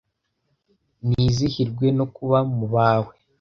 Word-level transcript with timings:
Nizihirwe 1.07 1.85
no 1.97 2.05
kuba 2.15 2.37
mu 2.55 2.65
bawe 2.73 3.13